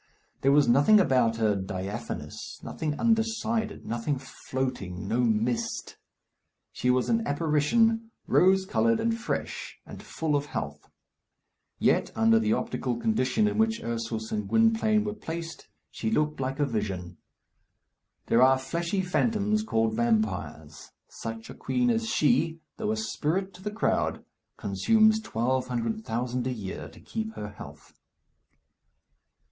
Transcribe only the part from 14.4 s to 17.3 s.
Gwynplaine were placed, she looked like a vision.